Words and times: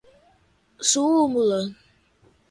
súmula 0.91 1.59